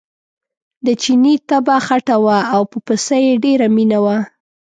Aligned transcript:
د 0.85 0.87
چیني 1.03 1.33
طبعه 1.49 1.79
خټه 1.87 2.15
وه 2.23 2.39
او 2.53 2.61
په 2.71 2.77
پسه 2.85 3.17
یې 3.25 3.33
ډېره 3.45 3.67
مینه 3.75 3.99
وه. 4.05 4.17